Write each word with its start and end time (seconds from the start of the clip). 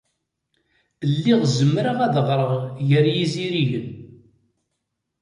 Lliɣ 1.11 1.41
zemreɣ 1.57 1.97
ad 2.05 2.15
ɣreɣ 2.27 2.51
gar 2.89 3.05
yizirigen. 3.15 3.87